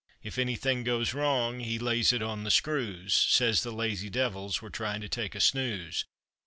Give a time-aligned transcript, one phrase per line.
[0.23, 4.71] If anything goes wrong, he lays it on the screws, Says the lazy devils were
[4.71, 6.05] tryin' to take a snooze.